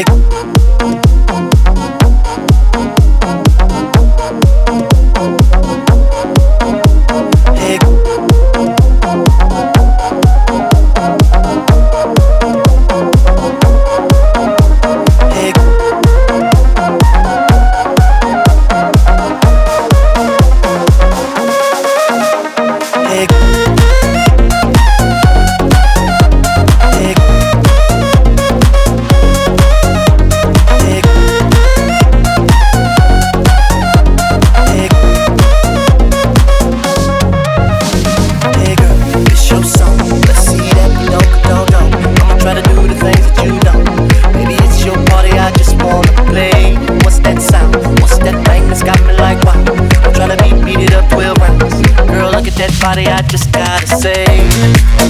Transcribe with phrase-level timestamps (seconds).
[0.00, 0.39] Nick.
[53.98, 54.24] Say.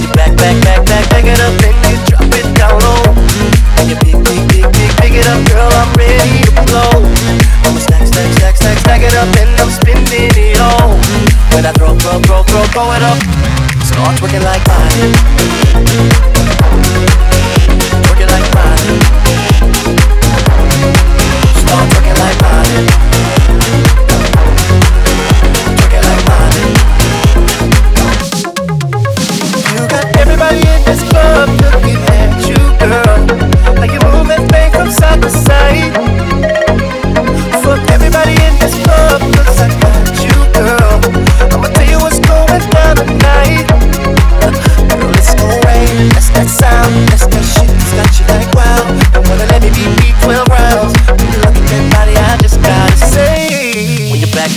[0.01, 3.03] You back, back, back, back, back it up, and you drop it down low.
[3.77, 7.05] And you pick, pick, pick, pick, pick it up, girl, I'm ready to blow.
[7.63, 10.97] I'ma stack, stack, stack, stack, stack it up, and I'm spinning it all.
[11.53, 13.17] When I throw, throw, throw, throw, throw it up,
[13.85, 16.40] start twerking like Miley.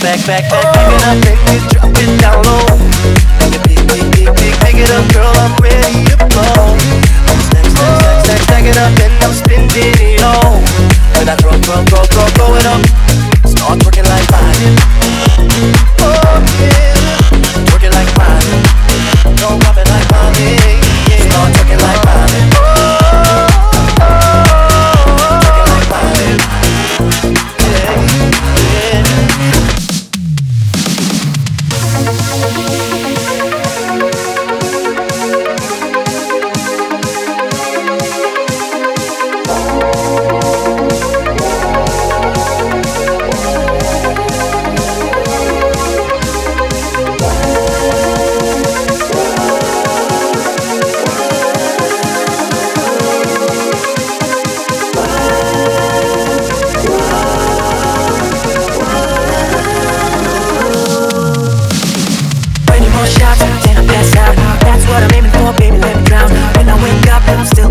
[0.01, 2.65] Back, back, back, back, back it up and you drop it down low.
[3.39, 5.31] Pick, pick, pick, pick, pick it up, girl.
[5.37, 6.04] I'm ready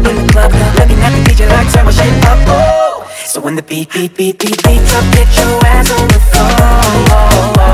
[0.04, 0.52] up, in the club.
[0.78, 2.38] Looking at the DJ like my shit up.
[2.48, 3.10] Oh.
[3.26, 7.73] So when the beat, beat, beat, beat, beat drop, get your ass on the floor.